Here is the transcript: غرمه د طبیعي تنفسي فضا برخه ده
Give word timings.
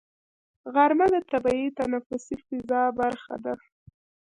غرمه 0.73 1.07
د 1.13 1.15
طبیعي 1.31 1.67
تنفسي 1.79 2.35
فضا 2.47 2.83
برخه 2.99 3.35
ده 3.43 3.53